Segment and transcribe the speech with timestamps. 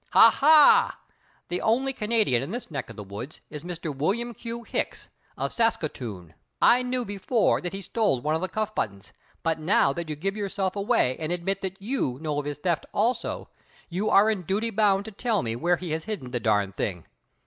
[0.13, 0.97] "Ha, ha!
[1.49, 3.95] The only Canadian in this neck of the woods is Mr.
[3.95, 4.63] William Q.
[4.63, 6.33] Hicks, of Saskatoon.
[6.59, 10.15] I knew before that he stole one of the cuff buttons, but now that you
[10.15, 13.49] give yourself away and admit that you know of his theft also,
[13.89, 17.05] you are in duty bound to tell me where he has hidden the darned thing.